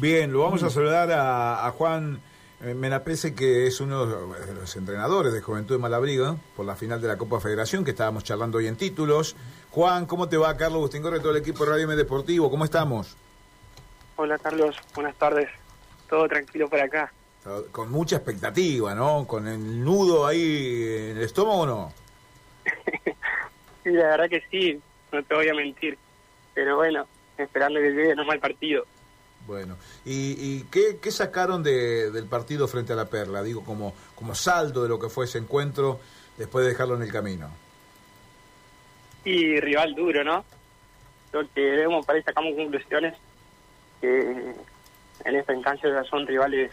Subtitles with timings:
[0.00, 2.20] Bien, lo vamos a saludar a, Juan
[2.62, 7.00] eh, Menapese, que es uno de los entrenadores de Juventud de Malabriga, por la final
[7.00, 9.34] de la Copa Federación, que estábamos charlando hoy en títulos.
[9.72, 10.56] Juan, ¿cómo te va?
[10.56, 13.16] Carlos Agustín Corre, todo el equipo de Radio M Deportivo, ¿cómo estamos?
[14.14, 15.48] Hola Carlos, buenas tardes.
[16.08, 17.12] Todo tranquilo por acá.
[17.72, 19.26] Con mucha expectativa, ¿no?
[19.26, 21.92] Con el nudo ahí en el estómago, ¿no?
[23.82, 24.80] sí, la verdad que sí,
[25.10, 25.98] no te voy a mentir.
[26.54, 27.04] Pero bueno,
[27.36, 28.86] esperando que llegue nomás el partido.
[29.48, 33.42] Bueno, ¿y, y qué, sacaron de, del partido frente a la Perla?
[33.42, 36.00] Digo, como, como saldo de lo que fue ese encuentro
[36.36, 37.48] después de dejarlo en el camino.
[39.24, 40.44] Y rival duro, ¿no?
[41.32, 43.14] Lo que vemos, para ahí sacamos conclusiones
[44.02, 44.54] que
[45.24, 46.70] en esta instancia son rivales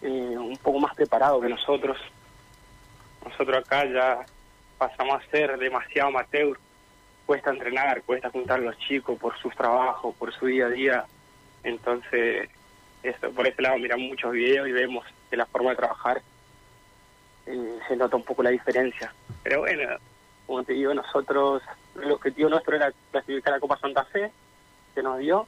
[0.00, 1.98] eh, un poco más preparados que nosotros.
[3.24, 4.24] Nosotros acá ya
[4.78, 6.56] pasamos a ser demasiado amateur.
[7.26, 11.06] Cuesta entrenar, cuesta juntar a los chicos por sus trabajos, por su día a día.
[11.64, 12.48] Entonces,
[13.02, 16.22] eso, por ese lado miramos muchos videos y vemos que la forma de trabajar
[17.46, 19.12] eh, se nota un poco la diferencia.
[19.42, 19.82] Pero bueno,
[20.46, 21.62] como te digo, nosotros,
[22.00, 24.30] el objetivo nuestro era clasificar a Copa Santa Fe,
[24.94, 25.46] que nos dio,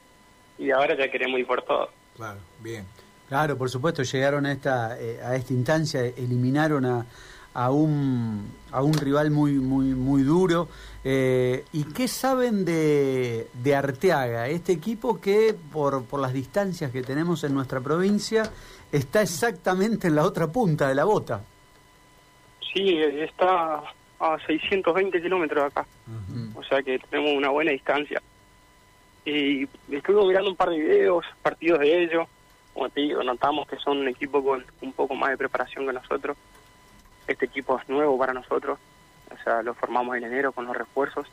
[0.57, 1.89] y ahora ya queremos ir por todo.
[2.15, 2.85] Claro, bien.
[3.27, 7.05] Claro, por supuesto, llegaron a esta, eh, a esta instancia, eliminaron a,
[7.57, 10.69] a, un, a un rival muy, muy, muy duro.
[11.03, 14.47] Eh, ¿Y qué saben de, de Arteaga?
[14.47, 18.43] Este equipo que, por, por las distancias que tenemos en nuestra provincia,
[18.91, 21.43] está exactamente en la otra punta de la bota.
[22.71, 23.81] Sí, está
[24.19, 25.87] a 620 kilómetros acá.
[26.53, 28.21] O sea que tenemos una buena distancia.
[29.25, 32.27] Y estuve mirando un par de videos, partidos de ellos.
[32.75, 35.93] Como te digo, notamos que son un equipo con un poco más de preparación que
[35.93, 36.37] nosotros.
[37.27, 38.79] Este equipo es nuevo para nosotros.
[39.33, 41.27] O sea, lo formamos en enero con los refuerzos.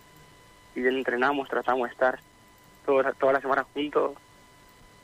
[0.75, 2.19] Y entrenamos, tratamos de estar
[2.85, 4.13] toda, toda la semana juntos.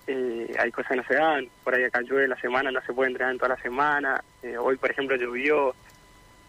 [0.06, 1.48] Eh, hay cosas que no se dan.
[1.62, 4.24] Por ahí acá llueve la semana, no se puede entrenar en toda la semana.
[4.42, 5.74] Eh, hoy, por ejemplo, llovió.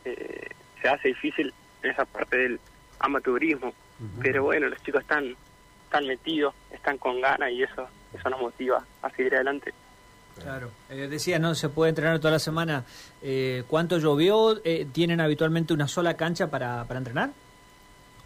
[0.06, 0.50] Eh,
[0.82, 2.60] se hace difícil en esa parte del
[3.00, 3.74] amateurismo.
[4.20, 5.36] Pero bueno, los chicos están
[5.84, 9.74] están metidos, están con ganas y eso eso nos motiva a seguir adelante.
[10.40, 12.84] Claro, eh, decía, no se puede entrenar toda la semana.
[13.22, 14.60] Eh, ¿Cuánto llovió?
[14.64, 17.32] Eh, ¿Tienen habitualmente una sola cancha para, para entrenar?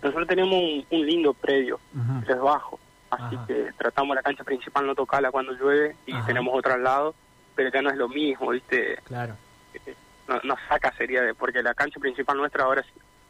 [0.01, 1.79] Nosotros tenemos un, lindo predio,
[2.27, 2.79] es bajo,
[3.09, 7.15] así que tratamos la cancha principal no tocarla cuando llueve y tenemos otra al lado,
[7.55, 8.99] pero ya no es lo mismo, ¿viste?
[9.05, 9.35] Claro.
[9.73, 9.95] Eh,
[10.43, 12.83] nos saca sería de, porque la cancha principal nuestra ahora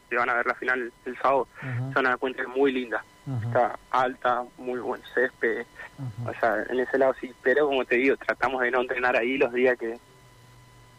[0.08, 2.56] se van a ver la final el sábado, se van a dar cuenta que es
[2.56, 3.02] muy linda
[3.44, 5.66] está alta, muy buen césped,
[6.24, 9.36] o sea, en ese lado sí, pero como te digo, tratamos de no entrenar ahí
[9.36, 9.98] los días que,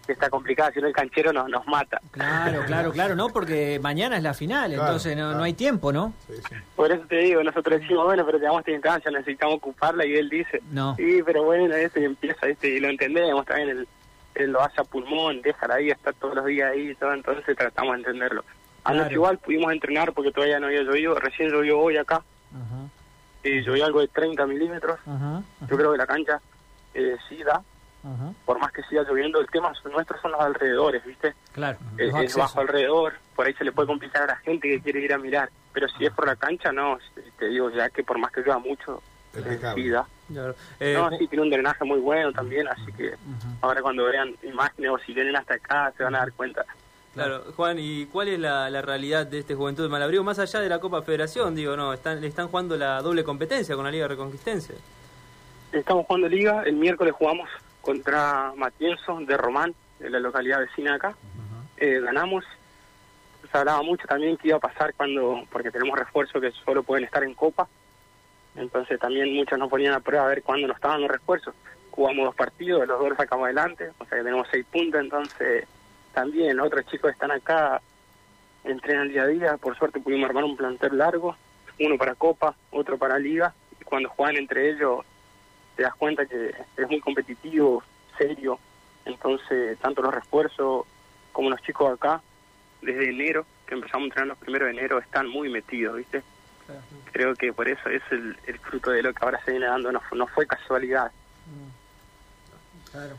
[0.07, 1.99] está complicado, si no el canchero nos, nos mata.
[2.11, 3.27] Claro, claro, claro, ¿no?
[3.27, 6.13] Porque mañana es la final, entonces no, no hay tiempo, ¿no?
[6.77, 10.29] Por eso te digo, nosotros decimos, bueno, pero tenemos esta instancia, necesitamos ocuparla, y él
[10.29, 10.95] dice, no.
[10.95, 13.87] sí, pero bueno, este y empieza, este y lo entendemos, también él,
[14.35, 17.57] él lo hace a pulmón, déjala ahí, está todos los días ahí y todo, entonces
[17.57, 18.45] tratamos de entenderlo.
[18.87, 22.23] Anoche igual pudimos entrenar porque todavía no había llovido, recién llovió hoy acá.
[23.43, 24.99] Y llovió algo de 30 milímetros.
[25.05, 26.41] Yo creo que la cancha
[26.93, 27.61] eh, sí da.
[28.45, 31.35] Por más que siga lloviendo, el tema nuestro son los alrededores, ¿viste?
[31.51, 31.77] Claro.
[31.97, 35.01] Eh, es bajo alrededor, por ahí se le puede complicar a la gente que quiere
[35.01, 35.49] ir a mirar.
[35.73, 36.97] Pero si es por la cancha, no,
[37.37, 39.01] te digo ya que por más que llueva mucho,
[39.35, 40.07] eh, sí da.
[40.79, 43.15] Eh, no, sí, tiene un drenaje muy bueno también, así que
[43.61, 46.65] ahora cuando vean imágenes o si vienen hasta acá se van a dar cuenta.
[47.17, 50.69] Claro, Juan, ¿y cuál es la, realidad de este Juventud de Malabrigo más allá de
[50.69, 51.55] la Copa Federación?
[51.55, 54.75] Digo, no, están, le están jugando la doble competencia con la Liga Reconquistense.
[55.71, 57.49] Estamos jugando Liga, el miércoles jugamos
[57.81, 61.15] contra Matienzo de Román, de la localidad vecina acá.
[61.77, 62.45] Eh, ganamos,
[63.51, 67.05] se hablaba mucho también que iba a pasar cuando, porque tenemos refuerzos que solo pueden
[67.05, 67.67] estar en Copa,
[68.55, 71.55] entonces también muchos nos ponían a prueba a ver cuándo nos estaban los refuerzos.
[71.89, 75.67] Jugamos dos partidos, los dos los sacamos adelante, o sea que tenemos seis puntos, entonces
[76.17, 77.79] también otros chicos están acá,
[78.63, 81.37] entrenan día a día, por suerte pudimos armar un plantel largo,
[81.79, 85.05] uno para Copa, otro para Liga, y cuando juegan entre ellos
[85.75, 87.83] te das cuenta que es muy competitivo,
[88.17, 88.57] serio,
[89.05, 90.87] entonces tanto los refuerzos
[91.31, 92.19] como los chicos acá,
[92.81, 96.23] desde enero, que empezamos a entrenar los primeros de enero, están muy metidos, ¿viste?
[97.11, 100.01] Creo que por eso es el, fruto de lo que ahora se viene dando, no,
[100.13, 101.11] no fue casualidad.
[101.45, 102.89] Mm.
[102.89, 103.17] Claro.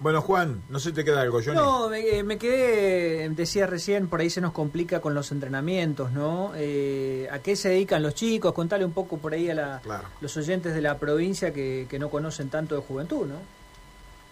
[0.00, 1.56] Bueno, Juan, no sé si te queda algo, Johnny.
[1.56, 6.52] No, me, eh, quedé, decía recién, por ahí se nos complica con los entrenamientos, ¿no?
[6.56, 8.52] Eh, ¿A qué se dedican los chicos?
[8.52, 9.80] Contale un poco por ahí a la,
[10.20, 13.36] los oyentes de la provincia que, no conocen tanto de juventud, ¿no?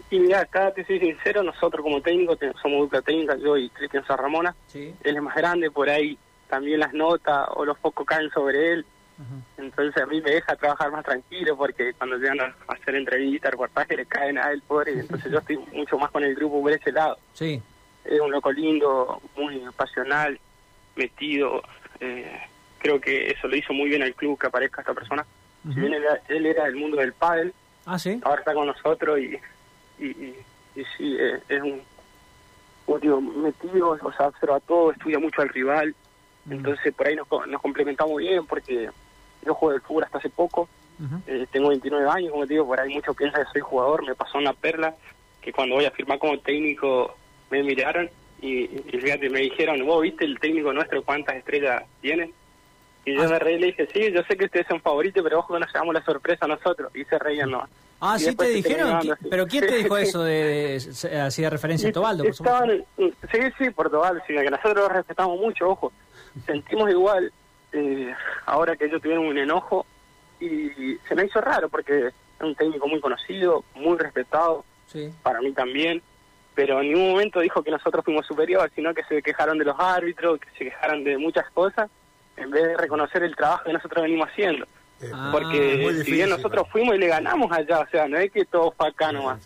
[0.09, 4.05] Y mira, acá te soy sincero, nosotros como técnicos somos dupla técnica, yo y Cristian
[4.05, 4.53] Sarramona.
[4.67, 4.93] Sí.
[5.03, 6.17] Él es más grande, por ahí
[6.49, 8.85] también las notas o los focos caen sobre él.
[9.57, 13.97] Entonces a mí me deja trabajar más tranquilo porque cuando llegan a hacer entrevistas, reportajes,
[13.97, 16.91] le caen a él pobre, entonces yo estoy mucho más con el grupo por ese
[16.91, 17.17] lado.
[17.33, 17.61] Sí.
[18.03, 20.39] Es un loco lindo, muy pasional,
[20.95, 21.63] metido.
[21.99, 22.39] Eh,
[22.79, 25.25] creo que eso lo hizo muy bien al club que aparezca esta persona.
[25.63, 25.93] Si bien
[26.27, 27.53] él, era del mundo del pádel,
[27.85, 28.19] ah, ¿sí?
[28.23, 29.39] ahora está con nosotros y,
[29.97, 30.05] y,
[30.75, 31.17] y, sí,
[31.47, 31.81] es, un,
[33.01, 35.95] digo, metido, o sea, observa todo, estudia mucho al rival.
[36.49, 38.89] Entonces por ahí nos, nos complementamos bien porque
[39.45, 40.69] yo juego el fútbol hasta hace poco,
[41.27, 44.15] eh, tengo 29 años, como te digo, por ahí muchos piensan que soy jugador, me
[44.15, 44.95] pasó una perla,
[45.41, 47.15] que cuando voy a firmar como técnico
[47.49, 48.09] me miraron
[48.41, 52.31] y, fíjate, me dijeron, vos viste el técnico nuestro cuántas estrellas tiene.
[53.05, 55.23] Y yo ah, me reí y le dije, sí, yo sé que ustedes son favoritos,
[55.23, 56.93] pero ojo que nos llevamos la sorpresa nosotros.
[56.95, 57.65] Y se reían no
[58.01, 58.99] Ah, sí te dijeron,
[59.29, 60.75] pero ¿quién te dijo eso de,
[61.25, 62.25] hacía referencia a Tobaldo?
[62.25, 62.35] Por
[63.31, 65.93] sí, sí, por Tobaldo, sí, que nosotros respetamos mucho, ojo.
[66.45, 67.31] Sentimos igual,
[67.73, 68.13] eh,
[68.45, 69.85] ahora que ellos tuvieron un enojo
[70.39, 74.65] y se me hizo raro porque es un técnico muy conocido, muy respetado,
[75.23, 76.01] para mí también,
[76.53, 79.75] pero en ningún momento dijo que nosotros fuimos superiores, sino que se quejaron de los
[79.79, 81.89] árbitros, que se quejaron de muchas cosas,
[82.37, 84.65] en vez de reconocer el trabajo que nosotros venimos haciendo.
[85.01, 88.45] Eh, porque si bien nosotros fuimos y le ganamos allá, o sea, no es que
[88.45, 89.39] todo fue acá nomás.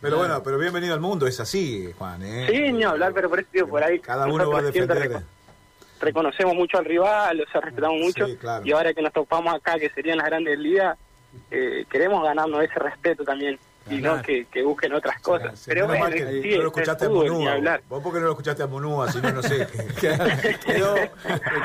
[0.00, 2.22] pero bueno, pero bienvenido al mundo, es así, Juan.
[2.22, 2.46] ¿eh?
[2.50, 4.00] Sí, ni hablar, pero por eso, por ahí.
[4.00, 5.22] Cada uno va a defender
[6.02, 8.26] reconocemos mucho al rival, o sea, respetamos mucho,
[8.64, 10.98] y ahora que nos topamos acá, que serían las grandes ligas,
[11.50, 13.58] eh, queremos ganarnos ese respeto también
[13.90, 15.62] y no que, busquen otras cosas.
[15.66, 17.80] Pero bueno, sí, no lo escuchaste a Monúa.
[17.88, 19.66] Vos porque no lo escuchaste a Monúa, si no, no sé.
[20.66, 20.94] quedó,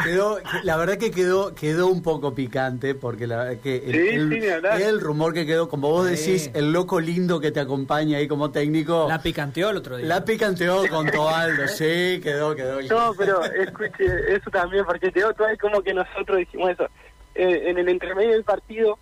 [0.03, 5.01] quedó, la verdad que quedó quedó un poco picante, porque la verdad que el, el,
[5.01, 9.07] rumor que quedó, como vos decís, el loco lindo que te acompaña ahí como técnico.
[9.07, 10.07] La picanteó el otro día.
[10.07, 12.81] La picanteó con Tobaldo, sí, quedó, quedó.
[12.81, 14.05] No, pero escuche,
[14.35, 16.87] eso también, porque quedó todo ahí como que nosotros dijimos eso.
[17.35, 18.97] Eh, en el entremedio del partido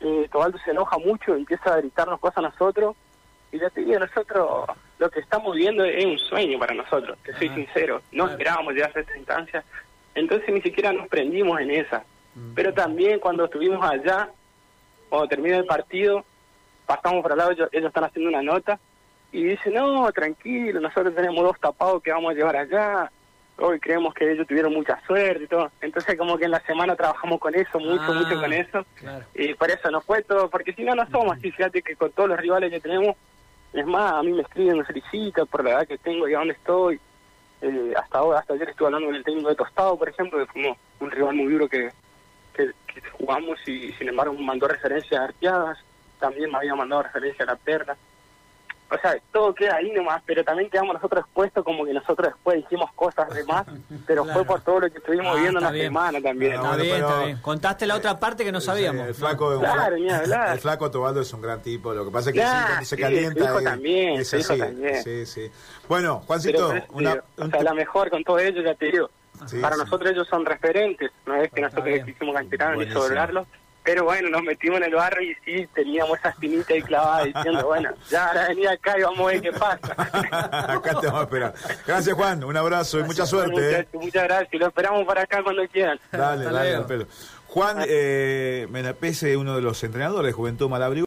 [0.00, 2.96] eh, Tobaldo se enoja mucho, empieza a gritarnos cosas a nosotros,
[3.52, 4.66] y ya te digo, nosotros
[4.98, 8.92] lo que estamos viendo es un sueño para nosotros, que soy sincero, no esperábamos llegar
[8.94, 9.64] a esta instancia,
[10.14, 12.04] entonces ni siquiera nos prendimos en esa.
[12.34, 12.54] Mm.
[12.54, 14.30] Pero también cuando estuvimos allá,
[15.08, 16.24] cuando termina el partido,
[16.86, 18.78] pasamos por al lado, ellos, ellos están haciendo una nota,
[19.32, 23.10] y dicen, no, tranquilo, nosotros tenemos dos tapados que vamos a llevar allá,
[23.58, 25.70] hoy creemos que ellos tuvieron mucha suerte y todo.
[25.80, 28.86] Entonces como que en la semana trabajamos con eso, mucho, mucho con ah, eso.
[29.34, 32.10] Y por eso nos fue todo, porque si no, no somos así, fíjate que con
[32.12, 33.16] todos los rivales que tenemos,
[33.72, 36.38] es más, a mí me escriben, me felicitan por la edad que tengo y a
[36.38, 37.00] dónde estoy.
[37.62, 40.52] Eh, hasta ahora, hasta ayer estuve hablando con el técnico de Tostado, por ejemplo, que
[40.52, 41.90] fuimos un rival muy duro que,
[42.54, 42.72] que,
[43.18, 45.78] jugamos y sin embargo me mandó referencias a Arqueadas,
[46.18, 47.96] también me había mandado referencia a La Perla
[48.88, 52.64] o sea, todo queda ahí nomás, pero también quedamos nosotros expuestos como que nosotros después
[52.64, 53.66] hicimos cosas de más,
[54.06, 56.52] pero fue por todo lo que estuvimos ah, viendo en la semana también.
[56.52, 59.08] está, bien, está bien, Contaste la otra parte que no sabíamos.
[59.08, 62.40] El flaco, claro, el flaco Tobaldo es un gran tipo, lo que pasa es que
[62.40, 63.58] claro, se calienta.
[63.58, 64.58] Sí, también, es así.
[64.58, 65.02] también.
[65.02, 65.50] Sí, sí.
[65.88, 69.10] Bueno, Juancito, una, o sea, la mejor con todo ello, ya te digo.
[69.60, 73.46] Para nosotros ellos son referentes, no es que nosotros quisimos cantar ni sobregarlos
[73.86, 77.66] pero bueno, nos metimos en el barro y sí, teníamos esa espinita ahí clavada diciendo,
[77.66, 79.92] bueno, ya ahora venía acá y vamos a ver qué pasa.
[80.72, 81.54] acá te vamos a esperar.
[81.86, 82.42] Gracias, Juan.
[82.42, 83.78] Un abrazo y mucha suerte.
[83.78, 83.88] ¿eh?
[83.92, 84.60] Muchas, gracias.
[84.60, 86.00] Lo esperamos para acá cuando quieran.
[86.10, 87.06] Dale, dale,
[87.46, 91.04] Juan eh, Menapese, uno de los entrenadores de Juventud Malabrigo.